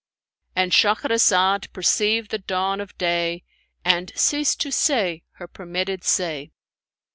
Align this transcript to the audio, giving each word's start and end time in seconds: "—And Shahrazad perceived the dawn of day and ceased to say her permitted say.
"—And 0.55 0.71
Shahrazad 0.71 1.71
perceived 1.73 2.31
the 2.31 2.39
dawn 2.39 2.81
of 2.81 2.97
day 2.97 3.43
and 3.85 4.11
ceased 4.15 4.59
to 4.61 4.71
say 4.71 5.25
her 5.33 5.47
permitted 5.47 6.03
say. 6.03 6.49